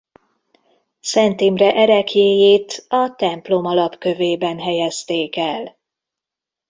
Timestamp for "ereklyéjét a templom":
1.75-3.65